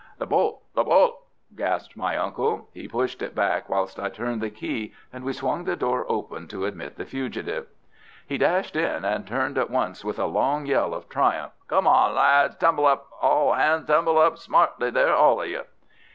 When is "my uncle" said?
1.95-2.69